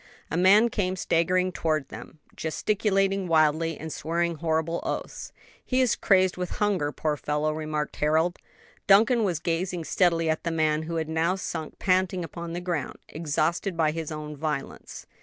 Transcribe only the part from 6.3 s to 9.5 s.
with hunger, poor fellow," remarked Harold. Duncan was